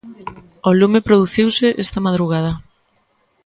O 0.69 0.71
lume 0.79 1.05
produciuse 1.07 1.67
esta 1.83 2.03
madrugada. 2.05 2.51